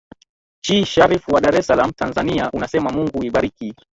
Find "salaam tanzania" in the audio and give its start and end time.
1.69-2.51